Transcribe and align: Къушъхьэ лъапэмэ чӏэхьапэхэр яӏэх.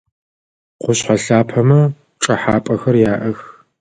Къушъхьэ 0.81 1.15
лъапэмэ 1.23 1.81
чӏэхьапэхэр 2.21 2.95
яӏэх. 3.11 3.39